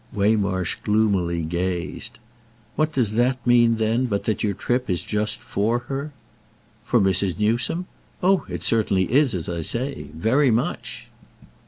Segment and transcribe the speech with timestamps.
[0.13, 2.17] Waymarsh gloomily gazed.
[2.75, 6.11] "What does that mean then but that your trip is just for her?"
[6.83, 7.37] "For Mrs.
[7.37, 7.85] Newsome?
[8.23, 10.07] Oh it certainly is, as I say.
[10.15, 11.07] Very much."